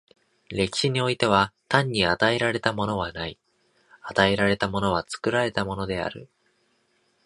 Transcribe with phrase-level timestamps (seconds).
[0.49, 3.37] 歴史においては、単に与えられたものはない、
[4.01, 6.27] 与えられたものは作られたものである。